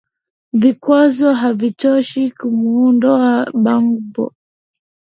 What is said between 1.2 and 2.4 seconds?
havitoshi